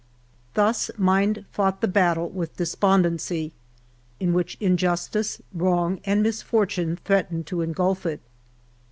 [0.55, 3.53] Thus mind fought the battle with despondency,
[4.19, 8.21] in which injustice, wrong, and misfortune threatened to engulf it.